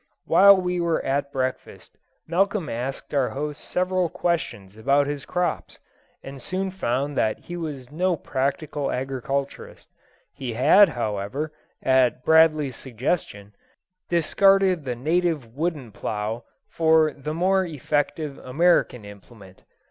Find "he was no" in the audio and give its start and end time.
7.37-8.15